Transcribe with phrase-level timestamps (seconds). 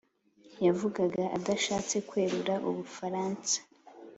[0.65, 3.57] Yavugaga adashatse kwerura u Bufaransa